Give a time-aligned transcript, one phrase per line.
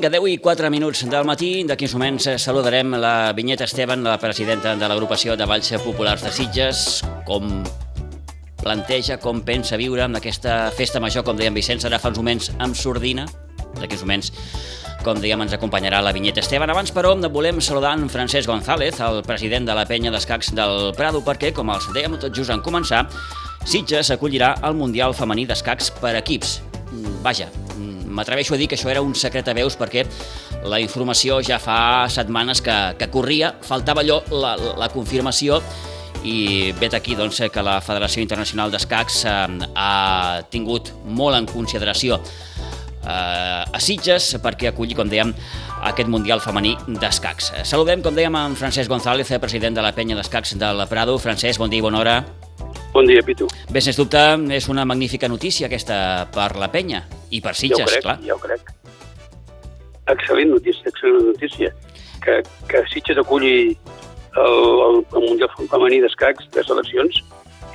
[0.00, 1.48] Vinga, 10 i 4 minuts del matí.
[1.68, 6.30] D'aquí uns moments saludarem la Vinyeta Esteban, la presidenta de l'agrupació de Valls Populars de
[6.32, 7.50] Sitges, com
[8.62, 12.16] planteja, com pensa viure amb aquesta festa major, com deia en Vicenç, ara fa uns
[12.16, 13.26] moments amb sordina.
[13.76, 14.32] D'aquí uns moments
[15.04, 16.72] com dèiem, ens acompanyarà la vinyeta Esteban.
[16.72, 21.20] Abans, però, volem saludar en Francesc González, el president de la penya d'escacs del Prado,
[21.20, 23.04] perquè, com els dèiem tot just en començar,
[23.68, 26.62] Sitges acollirà el Mundial Femení d'Escacs per equips.
[27.20, 27.52] Vaja,
[28.10, 30.04] m'atreveixo a dir que això era un secret a veus perquè
[30.68, 35.60] la informació ja fa setmanes que, que corria, faltava allò, la, la confirmació,
[36.24, 39.36] i vet aquí doncs, que la Federació Internacional d'Escacs eh,
[39.74, 45.32] ha tingut molt en consideració eh, a Sitges perquè aculli, com dèiem,
[45.90, 47.54] aquest Mundial femení d'escacs.
[47.64, 51.18] Saludem, com dèiem, en Francesc González, president de la penya d'escacs del Prado.
[51.18, 52.20] Francesc, bon dia i bona hora.
[52.92, 53.46] Bon dia, Pitu.
[53.70, 54.18] Bé, sens dubte,
[54.50, 58.16] és una magnífica notícia aquesta per la penya i per Sitges, ja ho crec, clar.
[58.26, 58.72] Ja ho crec.
[60.10, 61.70] Excel·lent notícia, excel·lent notícia.
[62.24, 64.56] Que, que Sitges aculli el,
[64.86, 67.20] el, el Mundial Femení d'Escacs de seleccions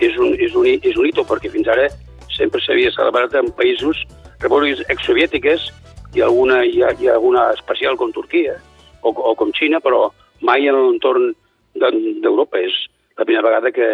[0.03, 1.87] és un, és, un, és un hito, perquè fins ara
[2.35, 4.03] sempre s'havia celebrat en països
[4.43, 5.69] repúbliques exsoviètiques
[6.15, 8.57] i alguna, hi, ha, hi ha alguna especial com Turquia
[9.01, 10.09] o, o com Xina, però
[10.43, 11.31] mai en l'entorn
[11.75, 12.59] d'Europa.
[12.59, 12.75] És
[13.15, 13.89] la primera vegada que,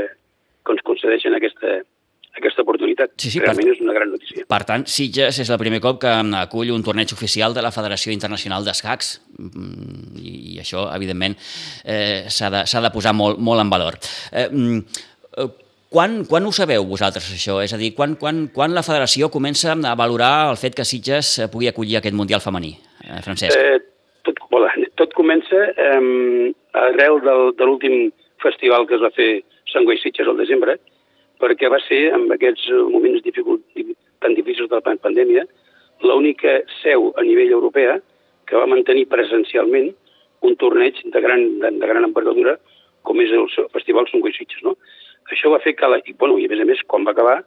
[0.66, 1.80] que ens concedeixen aquesta,
[2.38, 3.12] aquesta oportunitat.
[3.18, 4.46] Sí, sí, Realment per- és una gran notícia.
[4.48, 8.14] Per tant, Sitges és el primer cop que acull un torneig oficial de la Federació
[8.14, 11.34] Internacional d'Escacs Mm, i, i això, evidentment,
[11.84, 13.96] eh, s'ha de, de posar molt, molt en valor.
[14.32, 14.78] Eh, mm,
[15.42, 15.48] eh,
[15.90, 17.58] quan, quan ho sabeu vosaltres, això?
[17.64, 21.40] És a dir, quan, quan, quan la federació comença a valorar el fet que Sitges
[21.40, 23.58] eh, pugui acollir aquest Mundial femení, eh, Francesc?
[23.58, 23.80] Eh,
[24.24, 26.54] tot, hola, tot comença eh,
[26.86, 28.12] arrel del, de l'últim
[28.44, 29.32] festival que es va fer
[29.70, 30.78] Sant Guai Sitges al desembre,
[31.42, 33.64] perquè va ser, en aquests moments dificult,
[34.22, 35.46] tan difícils de la pandèmia,
[36.06, 38.00] l'única seu a nivell europea
[38.50, 39.92] que va mantenir presencialment
[40.42, 42.58] un torneig de gran, de, de gran envergadura
[43.08, 44.62] com és el festival Sant Guai Sitges.
[44.66, 44.76] No?
[45.34, 47.40] Això va fer que, la, i, bueno, i a més a més, quan va acabar,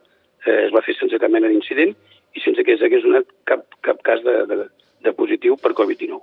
[0.46, 1.94] eh, es va fer sense cap mena d'incident
[2.34, 4.64] i sense que s'hagués donat cap, cap cas de, de,
[5.06, 6.22] de positiu per Covid-19.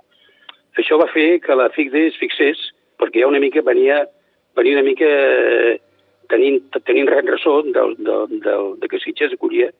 [0.80, 2.60] Això va fer que la FICDE es fixés,
[3.00, 4.02] perquè ja una mica venia,
[4.56, 5.78] venia una mica eh,
[6.32, 9.70] tenint, tenint ressò del, del, del, de que Sitges acollia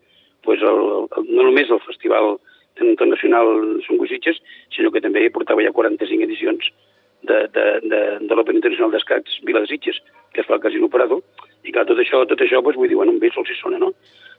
[0.42, 2.36] pues, el, el, no només el Festival
[2.80, 4.40] Internacional Som Sitges,
[4.74, 6.70] sinó que també portava ja 45 edicions
[7.22, 10.00] de, de, de, de l'Open Internacional d'Escacs Vila de Sitges,
[10.32, 11.20] que es fa al Casino Prado,
[11.62, 13.78] i clar, tot això, tot això doncs, vull dir, bueno, un bé sol si sona,
[13.78, 13.92] no?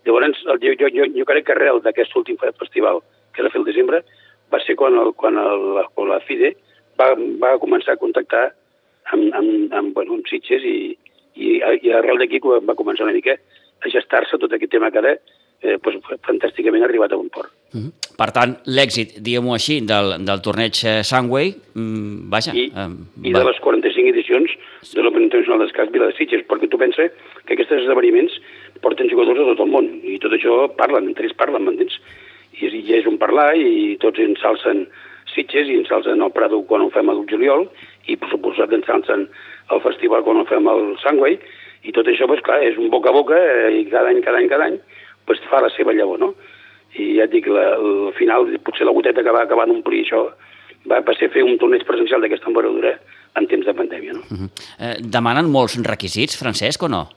[0.04, 3.00] Llavors, el, jo, jo, jo, jo crec que arrel d'aquest últim festival
[3.34, 4.02] que era fer el desembre,
[4.52, 6.54] va ser quan, el, quan el, quan la FIDE
[7.00, 8.50] va, va començar a contactar
[9.12, 10.98] amb, amb, amb, bueno, amb Sitges i,
[11.36, 13.36] i, i arrel d'aquí va començar una mica
[13.84, 15.16] a gestar-se tot aquest tema que ara
[15.64, 15.96] eh, pues,
[16.28, 17.52] fantàsticament ha arribat a bon port.
[17.74, 17.92] Mm -hmm.
[18.18, 22.52] Per tant, l'èxit, diguem-ho així, del, del torneig eh, Sunway, mm, vaja...
[22.54, 24.50] I, eh, i de les 45 edicions
[24.94, 27.10] de l'Open Internacional d'Escacs Vila de Sitges, perquè tu pensa
[27.46, 28.34] que aquests esdeveniments
[28.82, 32.00] porten jugadors de tot el món, i tot això parlen, entre ells parlen, m'entens?
[32.60, 34.88] I, és- i és un parlar, i tots ensalcen
[35.34, 37.68] Sitges, i ensalcen el Prado quan ho fem al juliol,
[38.08, 39.28] i per suposat ensalcen
[39.74, 41.38] el festival quan ho fem al Sangway,
[41.84, 44.40] i tot això, doncs clar, és un boca a boca, eh, i cada any, cada
[44.40, 44.78] any, cada any,
[45.28, 46.34] doncs fa la seva llavor, no?
[47.00, 50.28] I ja et dic, la, al final, potser la goteta que va acabar d'omplir això
[50.90, 52.94] va, va ser fer un torneig presencial d'aquesta envergadura
[53.40, 54.24] en temps de pandèmia, no?
[54.30, 54.50] Mhm.
[54.80, 57.08] eh, demanen molts requisits, Francesc, o no?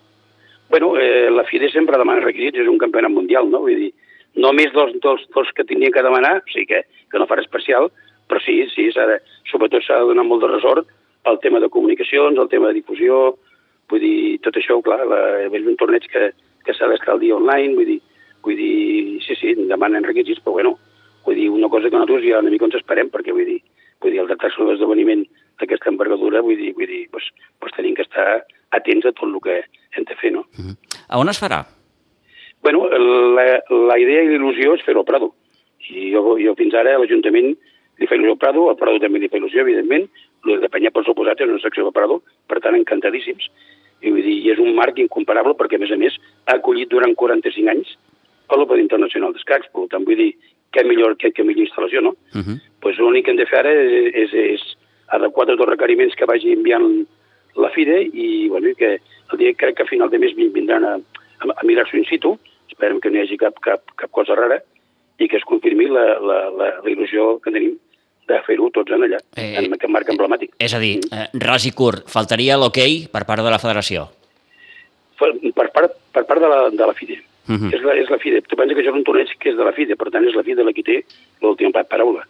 [0.71, 3.61] Bueno, eh, la FIDE sempre demana requisits, és un campionat mundial, no?
[3.67, 3.93] Vull dir,
[4.37, 7.45] no més dels, dels, dels que tindrien que demanar, o sigui que, que no farà
[7.45, 7.91] especial,
[8.29, 9.21] però sí, sí, s'ha de,
[9.51, 10.89] sobretot s'ha de donar molt de resort
[11.27, 13.37] al tema de comunicacions, al tema de difusió,
[13.91, 16.31] vull dir, tot això, clar, la, és un torneig que,
[16.67, 18.01] que s'ha d'estar al dia online, vull dir,
[18.47, 20.77] vull dir, sí, sí, demanen requisits, però bueno,
[21.27, 23.61] vull dir, una cosa que nosaltres ja una mica ens esperem, perquè vull dir,
[24.03, 25.25] vull dir, el tractar-se d'un esdeveniment
[25.61, 27.31] d'aquesta envergadura, vull dir, vull dir, doncs,
[27.63, 28.27] doncs tenim que estar
[28.77, 29.63] atents a tot el que
[29.97, 30.45] hem de fer, no?
[30.59, 30.77] Mhm.
[31.09, 31.65] A on es farà?
[32.63, 32.89] Bueno,
[33.37, 35.33] la, la idea i l'il·lusió és fer-ho al Prado.
[35.87, 37.53] I jo, jo fins ara a l'Ajuntament
[38.07, 40.07] li fa il·lusió al Prado, al Prado també li fa il·lusió, evidentment,
[40.47, 43.49] el de Penyà, per suposat, és una secció del Prado, per tant, encantadíssims.
[44.01, 46.15] I, vull dir, i és un marc incomparable perquè, a més a més,
[46.47, 47.97] ha acollit durant 45 anys
[48.49, 50.31] a l'Open Internacional d'Escacs, per tant, vull dir,
[50.73, 52.15] què millor, què, què millor instal·lació, no?
[52.37, 52.57] Uh -huh.
[52.81, 54.63] pues l'únic que hem de fer ara és, és, és
[55.09, 57.07] adequar tots els requeriments que vagi enviant
[57.57, 59.01] la FIDE i, bueno, i que
[59.33, 62.05] el dia crec que a final de mes vin- vindran a, a, a mirar-s'ho in
[62.05, 62.39] situ,
[62.69, 64.61] esperem que no hi hagi cap, cap, cap cosa rara
[65.19, 67.79] i que es confirmi la, la, la, la il·lusió que tenim
[68.29, 70.51] de fer-ho tots en allà, Eh, eh, en aquest marc emblemàtic.
[70.59, 74.09] És a dir, eh, ras i curt, faltaria l'hoquei per part de la federació.
[75.19, 77.23] Per, part, per part de la, de la FIDE.
[77.49, 77.73] Uh -huh.
[77.75, 78.43] és, la, és la FIDE.
[78.43, 80.35] Tu pensa que això és un torneig que és de la FIDE, per tant és
[80.35, 81.05] la FIDE la qui té
[81.41, 82.27] l'última pa- paraula.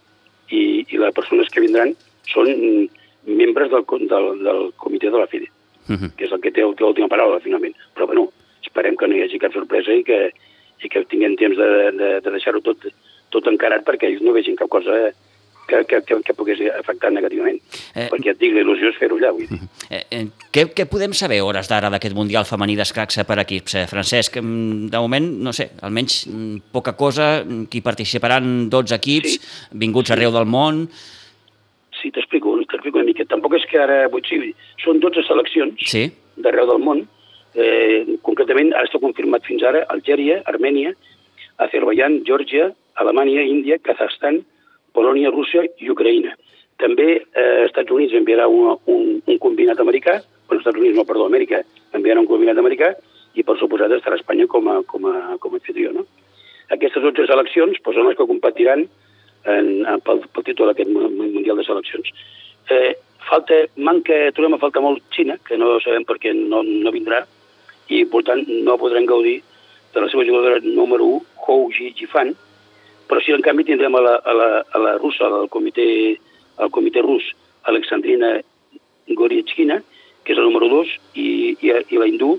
[0.48, 1.96] i, i les persones que vindran
[2.32, 2.46] són
[3.24, 5.48] membres del, del, del comitè de la FIDE,
[5.88, 6.14] uh -huh.
[6.16, 7.74] que és el que té, té l'última paraula, finalment.
[7.96, 8.30] Però, bueno,
[8.62, 10.30] esperem que no hi hagi cap sorpresa i que,
[10.84, 12.76] i que tinguem temps de, de, de deixar-ho tot,
[13.30, 14.92] tot encarat perquè ells no vegin cap cosa
[15.66, 17.58] que, que, que, que pogués afectar negativament.
[17.94, 19.62] Eh, perquè et dic, la il·lusió és fer-ho allà, vull dir.
[19.86, 23.84] Eh, eh, què, què podem saber hores d'ara d'aquest Mundial femení d'escacs per equips, eh,
[23.86, 24.40] Francesc?
[24.40, 29.68] Mm, de moment, no sé, almenys mm, poca cosa, mm, qui participaran 12 equips, sí.
[29.78, 30.16] vinguts sí.
[30.16, 30.88] arreu del món...
[32.00, 33.24] Sí, t'explico, t'explico una mica.
[33.30, 34.50] Tampoc és que ara, vull dir,
[34.82, 36.08] són 12 seleccions sí.
[36.42, 37.04] d'arreu del món,
[37.54, 40.96] eh, concretament, ara està confirmat fins ara, Algèria, Armènia,
[41.62, 44.42] Azerbaijan, Geòrgia, Alemanya, Índia, Kazakhstan,
[44.96, 46.34] Polònia, Rússia i Ucraïna.
[46.80, 51.28] També eh, Estats Units enviarà un, un, un combinat americà, bueno, Estats Units, no, perdó,
[51.30, 51.62] Amèrica
[51.96, 52.92] enviarà un combinat americà
[53.36, 55.92] i per suposat estarà Espanya com a, com a, com a anfitrió.
[55.96, 56.06] No?
[56.74, 58.84] Aquestes 12 seleccions doncs, són les que competiran
[59.46, 62.12] en, en, pel, pel títol d'aquest Mundial de Seleccions.
[62.72, 62.94] Eh,
[63.28, 67.22] falta, manca, trobem a falta molt Xina, que no sabem per què no, no vindrà,
[67.92, 69.38] i per tant no podran gaudir
[69.94, 72.34] de la seva jugadora número 1, Hou Ji Jifan,
[73.06, 75.86] però sí, en canvi, tindrem a la, a la, a la russa, al comitè,
[76.62, 77.28] al comitè rus,
[77.70, 78.36] Alexandrina
[79.18, 79.80] Goriechkina,
[80.24, 81.28] que és el número 2, i,
[81.62, 82.36] i, i la hindú,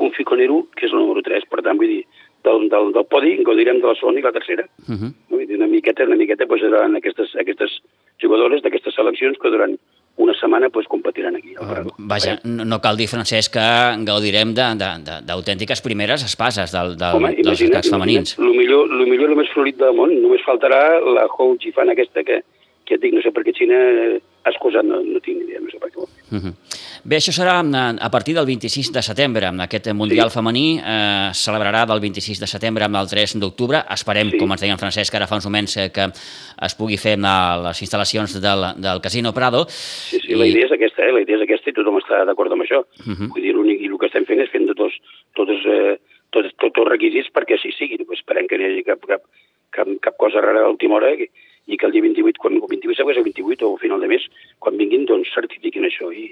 [0.00, 1.46] Humfi Koneru, que és el número 3.
[1.50, 2.02] Per tant, vull dir,
[2.46, 4.64] del, del, del podi gaudirem de la segona i la tercera.
[4.88, 5.12] Uh -huh.
[5.30, 7.80] Vull dir, una miqueta, una miqueta, doncs, seran aquestes, aquestes
[8.22, 9.78] jugadores d'aquestes seleccions que durant
[10.16, 11.54] una setmana pues, competiran aquí.
[11.56, 13.66] Uh, vaja, no, no cal dir, Francesc, que
[14.08, 18.36] gaudirem d'autèntiques primeres espases del, del, Home, dels escacs femenins.
[18.38, 22.24] El millor, lo millor, el més florit del món, només faltarà la Hou Jifan aquesta
[22.26, 22.42] que,
[22.84, 25.62] que et dic, no sé per què Xina ha excusat, no, no tinc ni idea,
[25.64, 26.08] no sé per què.
[26.30, 29.50] Bé, això serà a partir del 26 de setembre.
[29.66, 30.36] Aquest Mundial sí.
[30.38, 33.82] femení eh, celebrarà del 26 de setembre al 3 d'octubre.
[33.90, 34.38] Esperem, sí.
[34.38, 37.36] com ens deia en Francesc, ara fa uns moments, eh, que es pugui fer a
[37.66, 39.66] les instal·lacions del, del Casino Prado.
[39.68, 40.38] Sí, sí, I...
[40.38, 41.12] la idea és aquesta, eh?
[41.16, 42.84] la idea és aquesta i tothom està d'acord amb això.
[43.04, 43.30] Uh -huh.
[43.34, 44.96] Vull dir, l'únic el que estem fent és fent tots,
[45.34, 45.98] tots, eh,
[46.30, 47.98] tots, tots, tots requisits perquè així sigui.
[48.12, 49.22] Esperem que no hi hagi cap, cap,
[49.70, 51.28] cap, cap cosa rara a l'última hora i,
[51.66, 54.08] i que el dia 28, quan el 28 següent, el 28 o al final de
[54.10, 54.26] mes,
[54.58, 56.30] quan vinguin, doncs certifiquin això i,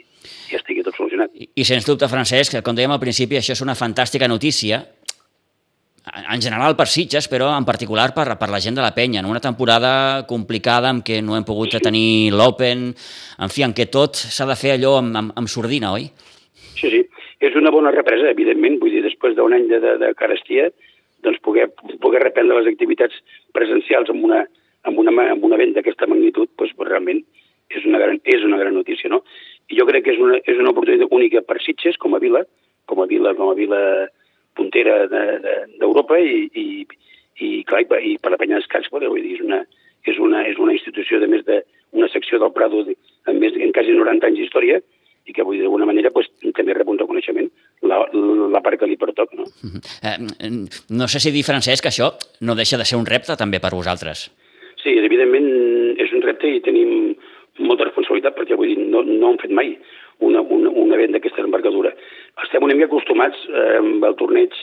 [0.50, 1.34] i estigui tot solucionat.
[1.58, 4.78] I, sens dubte, Francesc, com dèiem al principi, això és una fantàstica notícia,
[6.30, 9.26] en general per Sitges, però en particular per, per la gent de la penya, en
[9.26, 12.92] una temporada complicada en què no hem pogut tenir l'Open,
[13.42, 16.06] en fi, en què tot s'ha de fer allò amb, amb, amb sordina, oi?
[16.78, 17.02] Sí, sí,
[17.42, 20.70] és una bona represa, evidentment, vull dir, després d'un any de, de, de carestia,
[21.26, 21.66] doncs poder,
[21.98, 23.18] poder reprendre les activitats
[23.56, 24.44] presencials amb una,
[24.86, 27.24] amb una, amb una vent d'aquesta magnitud, doncs, realment
[27.74, 29.24] és una, gran, és una gran notícia, no?
[29.68, 32.44] I jo crec que és una, és una oportunitat única per Sitges com a vila,
[32.88, 33.80] com a vila, com a vila
[34.56, 39.36] puntera d'Europa de, de, i, i, i, clar, i per la penya d'escacs, vull dir,
[39.36, 39.62] és una,
[40.08, 42.96] és una, és una institució de més d'una secció del Prado de,
[43.28, 44.80] amb més en quasi 90 anys d'història
[45.28, 47.50] i que vull dir, d'alguna manera pues, també rep un reconeixement
[47.84, 48.00] la,
[48.54, 49.36] la part que li pertoca.
[49.36, 49.44] No?
[49.44, 49.82] Uh -huh.
[50.02, 50.48] eh,
[50.88, 53.76] no sé si dir, Francesc, que això no deixa de ser un repte també per
[53.76, 54.30] vosaltres.
[54.82, 55.48] Sí, evidentment
[55.98, 57.16] és un repte i tenim
[57.62, 59.74] molta responsabilitat perquè vull dir, no, no hem fet mai
[60.24, 61.94] una, una, un event d'aquesta envergadura.
[62.44, 64.54] Estem una mica acostumats eh, amb el torneig,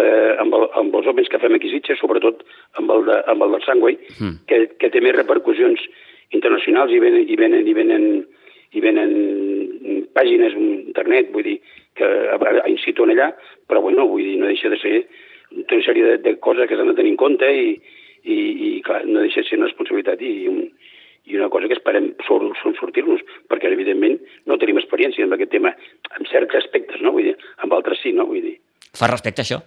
[0.00, 2.42] eh, amb, el, amb els homes que fem aquí Sitges, sobretot
[2.80, 4.34] amb el, de, amb el del Sangway, mm.
[4.48, 5.82] que, que té més repercussions
[6.36, 8.08] internacionals i venen, i venen, i venen,
[8.76, 9.14] i venen
[10.16, 11.60] pàgines internet, vull dir,
[11.96, 13.30] que a, a in situ allà,
[13.68, 14.96] però bueno, vull dir, no deixa de ser
[15.56, 17.76] una sèrie de, de coses que s'han de tenir en compte i,
[18.24, 20.64] i, i clar, no deixa de ser una responsabilitat i, un,
[21.26, 25.72] i una cosa que esperem sortir-nos, perquè evidentment no tenim experiència en aquest tema,
[26.16, 27.12] en certs aspectes, no?
[27.16, 28.28] Vull dir, amb altres sí, no?
[28.30, 28.54] Vull dir.
[28.96, 29.58] Fa respecte això?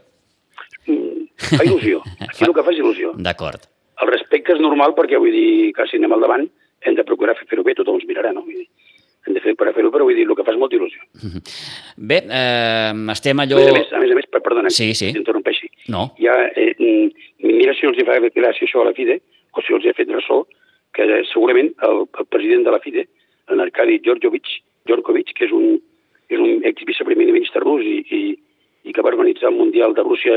[0.88, 2.00] Mm, fa il·lusió.
[2.30, 3.12] Aquí el que fa és il·lusió.
[3.28, 3.68] D'acord.
[4.00, 6.48] El respecte és normal perquè, vull dir, que si anem al davant
[6.88, 8.46] hem de procurar fer-ho bé, tothom ens mirarà, no?
[8.48, 8.70] Vull dir,
[9.28, 11.04] hem de fer per fer-ho, però vull dir, el que fa és molta il·lusió.
[12.12, 13.60] Bé, eh, estem allò...
[13.60, 15.12] A més a més, a més, a més perdona, sí, sí.
[15.18, 15.68] t'interrompeixi.
[15.92, 16.08] No.
[16.24, 19.20] Ja, eh, mm, mira si els hi fa gràcia això a la FIDE,
[19.52, 20.46] o si els hi ha fet ressò,
[21.08, 23.08] que segurament el, el president de la FIDE,
[23.50, 24.48] en Arkadi Georgovic,
[24.88, 25.80] Georgovic, que és un,
[26.30, 28.22] és un ex-viceprimer ministre rus i, i,
[28.90, 30.36] i que va organitzar el Mundial de Rússia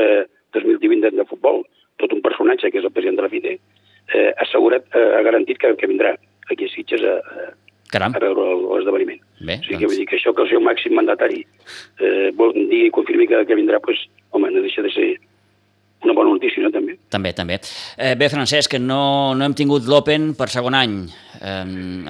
[0.55, 1.63] 2018 de, futbol,
[2.01, 3.57] tot un personatge que és el president de la FIDE,
[4.13, 6.15] eh, ha assegurat, eh, ha garantit que, que vindrà
[6.49, 9.21] aquí a Sitges a, a, a veure l'esdeveniment.
[9.21, 9.69] O sigui doncs...
[9.83, 13.29] que vull dir que això que el seu màxim mandatari eh, vol, digui i confirmi
[13.29, 15.09] que, que vindrà, doncs, home, no deixa de ser
[16.03, 16.71] una bona notícia, no,
[17.13, 17.33] també.
[17.37, 17.59] També.
[17.97, 20.97] Eh, bé, Francesc, no, no hem tingut l'Open per segon any.
[21.39, 21.63] Eh,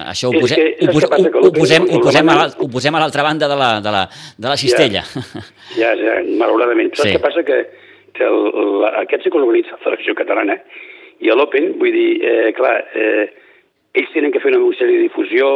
[0.08, 3.26] això ho, posem, ho, pos, ho, ho, posem, ho, posem a ho posem a l'altra
[3.26, 4.04] banda de la, de la,
[4.38, 5.04] de la cistella.
[5.74, 6.92] Ja, ja, ja malauradament.
[6.94, 7.14] Saps sí.
[7.16, 7.44] què passa?
[7.46, 7.62] Que,
[8.16, 8.42] que el,
[8.82, 10.58] la, aquest sí que l'organitza la Federació Catalana
[11.24, 13.26] i l'Open, vull dir, eh, clar, eh,
[13.94, 15.46] ells tenen que fer una sèrie de difusió,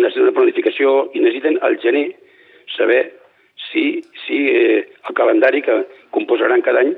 [0.00, 2.08] una sèrie de planificació, i necessiten al gener
[2.76, 3.02] saber
[3.68, 5.82] si, si eh, el calendari que
[6.16, 6.94] composaran cada any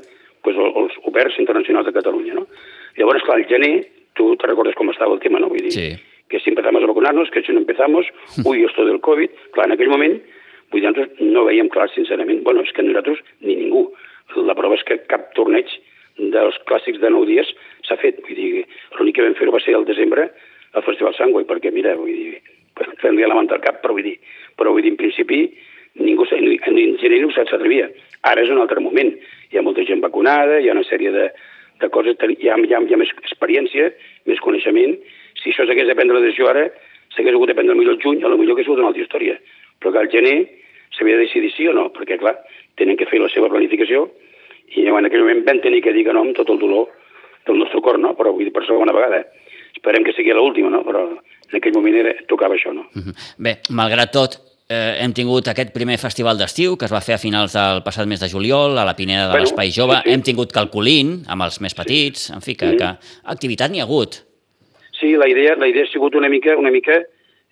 [0.49, 2.35] pues, els oberts internacionals de Catalunya.
[2.40, 2.47] No?
[2.97, 3.75] Llavors, clar, al gener,
[4.17, 5.49] tu te recordes com estava el tema, no?
[5.52, 5.90] Vull dir, Sí.
[6.28, 8.07] que si empezamos a vacunarnos, que si no empezamos,
[8.45, 10.19] uy, esto del Covid, clar, en aquell moment,
[10.73, 13.93] vull dir, nosaltres no veiem clar, sincerament, bueno, és que nosaltres ni ningú.
[14.37, 15.71] La prova és que cap torneig
[16.19, 17.49] dels clàssics de nou dies
[17.87, 18.67] s'ha fet, vull dir,
[18.99, 20.28] l'únic que vam fer va ser el desembre
[20.75, 22.43] al Festival Sangüey, perquè mira, vull dir,
[23.00, 24.19] fem-li a la manta al cap, però vull dir,
[24.59, 25.47] però vull dir, en principi,
[25.99, 27.88] ningú, en no s'atrevia.
[28.23, 29.14] Ara és un altre moment.
[29.50, 31.28] Hi ha molta gent vacunada, hi ha una sèrie de,
[31.81, 33.90] de coses, hi ha, hi, ha, hi ha més experiència,
[34.26, 34.97] més coneixement.
[35.38, 36.69] Si això s'hagués de prendre la decisió ara,
[37.14, 39.38] s'hagués hagut de prendre millor el juny, a lo millor hagués sigut una altra història.
[39.78, 40.37] Però que al gener
[40.97, 42.37] s'havia de decidir sí o no, perquè, clar,
[42.78, 44.09] tenen que fer la seva planificació
[44.76, 46.90] i en aquell moment vam tenir que dir que no amb tot el dolor
[47.47, 48.12] del nostre cor, no?
[48.19, 49.23] Però vull dir, per segona vegada.
[49.73, 50.83] Esperem que sigui l'última, no?
[50.85, 52.88] Però en aquell moment era, tocava això, no?
[53.40, 54.37] Bé, malgrat tot,
[54.68, 58.06] eh, hem tingut aquest primer festival d'estiu que es va fer a finals del passat
[58.10, 59.96] mes de juliol a la Pineda de l'Espai Jove.
[60.02, 60.12] sí, sí.
[60.14, 62.90] Hem tingut Calculín amb els més petits, en fi, que, que
[63.25, 64.20] activitat n'hi ha hagut.
[64.98, 66.98] Sí, la idea, la idea ha sigut una mica, una mica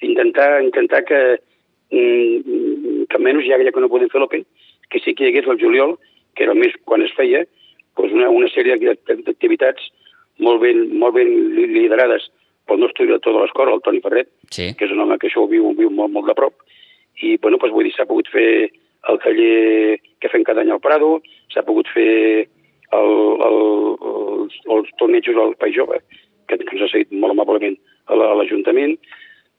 [0.03, 1.21] intentar, intentar que,
[1.91, 4.45] mm, que almenys ja, ja que no podem fer l'Open,
[4.91, 5.97] que sí que hi hagués el juliol,
[6.35, 7.47] que era el mes quan es feia,
[7.97, 9.89] doncs una, una sèrie d'ac- d'activitats
[10.45, 12.29] molt ben, molt ben li- liderades
[12.67, 14.75] pel nostre director de l'escola, el Toni Ferret, Sí.
[14.77, 16.53] que és un home que això ho viu, ho viu molt, molt de prop,
[17.23, 18.71] i bueno, doncs, vull dir, s'ha pogut fer
[19.09, 21.21] el taller que fem cada any al Prado,
[21.55, 22.47] s'ha pogut fer
[22.97, 23.13] el,
[23.49, 23.61] el,
[24.13, 26.01] els, els tornejos al País Jove,
[26.49, 28.97] que, que ens ha seguit molt amablement a la- a l'Ajuntament.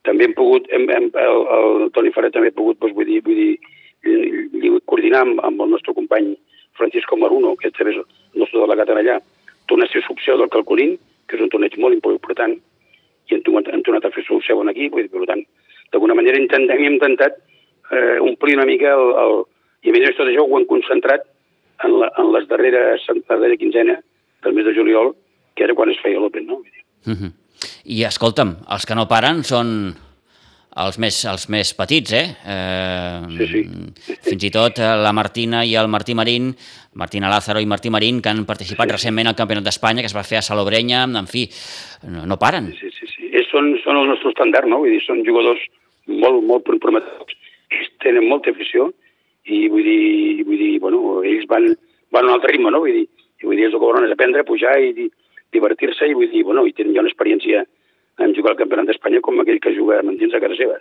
[0.07, 3.21] També hem pogut, hem, hem, el, el Toni Ferret també ha pogut, doncs, vull dir,
[3.25, 6.35] vull dir coordinar amb, amb el nostre company
[6.77, 9.17] Francisco Maruno, que també és el nostre delegat allà,
[9.67, 10.95] tornar a ser subseu del Calculín,
[11.27, 12.53] que és un torneig molt important,
[13.27, 15.43] i hem tornat, hem tornat a fer seu seu aquí, vull dir, per tant,
[15.91, 17.37] d'alguna manera intentem, hem intentat
[17.91, 19.37] eh, omplir una mica el, el...
[19.85, 21.23] I a més tot això ho hem concentrat
[21.85, 23.99] en, la, en les darreres, la darrera quinzena
[24.43, 25.13] del mes de juliol,
[25.55, 26.59] que era quan es feia l'Open, no?
[26.65, 26.83] Dir.
[27.13, 27.31] Mhm.
[27.93, 29.69] I escolta'm, els que no paren són
[30.83, 32.25] els més, els més petits, eh?
[32.45, 34.17] eh Sí, sí.
[34.27, 36.51] Fins i tot eh, la Martina i el Martí Marín,
[36.97, 40.25] Martina Lázaro i Martí Marín, que han participat recentment al Campionat d'Espanya, que es va
[40.27, 41.47] fer a Salobrenya, en fi,
[42.09, 42.71] no, no paren.
[42.79, 43.29] Sí, sí, sí.
[43.33, 44.81] Ells són, són el nostre estàndard, no?
[44.83, 45.61] Vull dir, són jugadors
[46.07, 47.37] molt, molt prometedors.
[47.73, 48.91] Ells tenen molta afició
[49.47, 51.69] i vull dir, vull dir bueno, ells van,
[52.15, 52.83] van a un altre ritme, no?
[52.85, 53.07] Vull dir,
[53.41, 55.11] i vull dir, ells el que volen és aprendre, pujar i di-
[55.53, 57.63] divertir-se i vull dir, bueno, i tenen ja una experiència
[58.19, 60.79] en jugar al Campionat d'Espanya com aquell que juga amb dins a casa seva.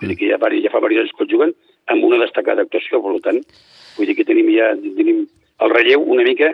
[0.00, 1.54] Vull dir que ja, ja fa diversos anys que el juguen
[1.92, 3.40] amb una destacada actuació, per tant,
[3.96, 5.24] vull dir que tenim ja tenim
[5.64, 6.52] el relleu una mica,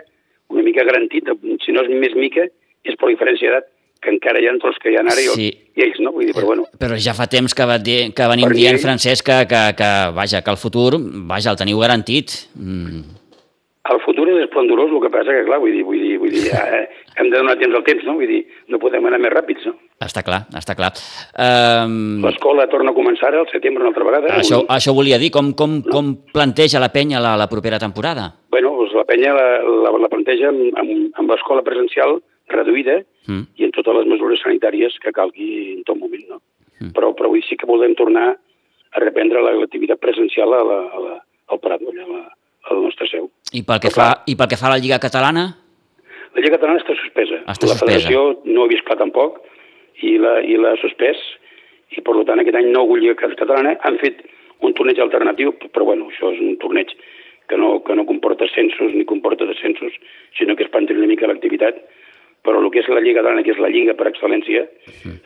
[0.49, 1.27] una mica garantit,
[1.65, 2.45] si no és més mica,
[2.83, 3.69] és per diferència d'edat
[4.01, 5.49] que encara hi ha entre els que hi ha ara Sí.
[5.77, 6.11] i ells, no?
[6.11, 8.77] Vull dir, però bueno, Però ja fa temps que, va dir, que venim Per dient,
[8.77, 10.95] mi- Francesc, que, que, que, vaja, que el futur,
[11.29, 12.31] vaja, el teniu garantit.
[12.55, 13.01] Mm,
[13.91, 16.47] el futur és esplendorós, el que passa que, clar, vull dir, vull dir, vull dir
[16.55, 16.83] eh,
[17.17, 18.15] hem de donar temps al temps, no?
[18.19, 19.75] Vull dir, no podem anar més ràpids, no?
[20.01, 20.89] està clar, està clar.
[21.37, 24.33] Um, L'escola torna a començar al setembre una altra vegada.
[24.41, 28.31] això, Un- això volia dir, com, com, com planteja la penya la, la propera temporada?
[28.51, 32.19] Bueno, doncs la penya la, la, la planteja amb, amb, amb l'escola presencial
[32.49, 33.43] reduïda Mm.
[33.61, 36.39] i en totes les mesures sanitàries que calgui en tot moment, no?
[36.81, 36.89] Mm.
[36.97, 40.99] Però, però avui sí que volem tornar a reprendre la- l'activitat presencial a la, a
[40.99, 41.13] la,
[41.53, 42.23] al Prado, allà a la,
[42.65, 43.29] a la nostra seu.
[43.51, 44.23] I pel, que Però fa, clar.
[44.31, 45.45] I pel que fa a la Lliga Catalana?
[46.31, 47.41] La Lliga Catalana està suspesa.
[47.51, 47.85] Està la suspesa.
[47.85, 49.41] federació no ha vist clar tampoc
[50.07, 51.19] i la, i l'ha suspès
[51.91, 53.75] i per tant aquest any no Lliga Catalana.
[53.87, 54.23] Han fet
[54.61, 56.93] un torneig alternatiu, però bueno, això és un torneig
[57.49, 59.97] que no, que no comporta ascensos ni comporta descensos,
[60.37, 61.81] sinó que es mantenir una mica l'activitat
[62.45, 64.65] però el que és la Lliga Catalana, que és la Lliga per excel·lència,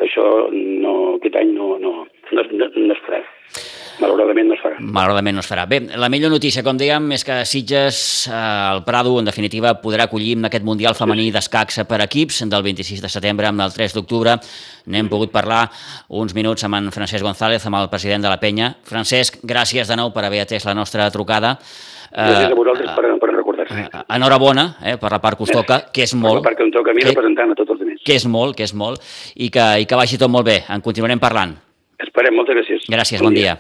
[0.03, 1.93] això no, aquest any no, no,
[2.31, 3.21] no, no, no es farà.
[3.99, 4.75] Malauradament no es farà.
[4.79, 5.65] Malauradament no es farà.
[5.69, 8.33] Bé, la millor notícia, com dèiem, és que Sitges, eh,
[8.75, 13.01] el Prado, en definitiva, podrà acollir en aquest Mundial femení d'escacs per equips del 26
[13.01, 14.37] de setembre amb el 3 d'octubre.
[14.87, 15.69] N'hem pogut parlar
[16.09, 18.75] uns minuts amb en Francesc González, amb el president de la penya.
[18.83, 21.57] Francesc, gràcies de nou per haver atès la nostra trucada.
[22.15, 23.73] Gràcies Eh, a vosaltres per, per recordar-se.
[23.81, 26.91] eh, enhorabona eh, per la part que us toca, que és molt, Perquè em toca
[26.91, 28.01] a mi que- representant a tots els altres.
[28.05, 29.01] que és molt, que és molt,
[29.35, 30.63] i que, i que vagi tot molt bé.
[30.69, 31.55] En continuarem parlant.
[31.99, 32.87] Esperem, moltes gràcies.
[32.87, 33.57] Gràcies, bon dia.